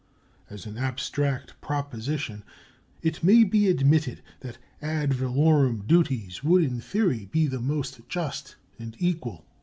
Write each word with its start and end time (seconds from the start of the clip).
As 0.49 0.65
an 0.65 0.79
abstract 0.79 1.61
proposition 1.61 2.43
it 3.03 3.23
may 3.23 3.43
be 3.43 3.67
admitted 3.67 4.23
that 4.39 4.57
ad 4.81 5.13
valorem 5.13 5.83
duties 5.85 6.43
would 6.43 6.63
in 6.63 6.81
theory 6.81 7.27
be 7.31 7.45
the 7.45 7.59
most 7.61 8.01
just 8.09 8.55
and 8.79 8.95
equal. 8.97 9.45